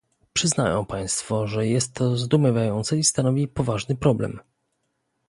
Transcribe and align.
Przyznają 0.33 0.85
państwo, 0.85 1.47
że 1.47 1.67
jest 1.67 1.93
to 1.93 2.17
zdumiewające 2.17 2.97
i 2.97 3.03
stanowi 3.03 3.47
poważny 3.47 3.95
problem 3.95 4.39